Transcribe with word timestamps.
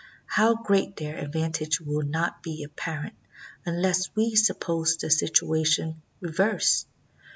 How 0.25 0.55
great 0.55 0.95
their 0.95 1.19
advantage 1.19 1.79
will 1.79 2.01
not 2.01 2.41
be 2.41 2.63
apparent 2.63 3.13
unless 3.67 4.09
we 4.15 4.35
suppose 4.35 4.97
the 4.97 5.11
situation 5.11 6.01
reversed. 6.21 6.87